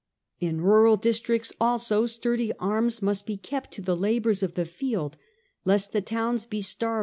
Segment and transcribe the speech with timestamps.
[0.39, 4.65] In the rural districts also sturdy arms must be kept to the labours of the
[4.65, 5.15] field,
[5.63, 6.99] lest the towns be starved 4°.